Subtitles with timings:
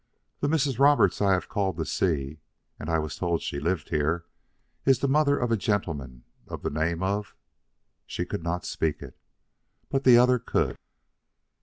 [0.39, 0.79] The Mrs.
[0.79, 2.39] Roberts I have called to see
[2.79, 4.25] and I was told she lived here
[4.83, 7.35] is the mother of a gentleman of the name of"
[8.07, 9.15] She could not speak it.
[9.91, 10.79] But the other could.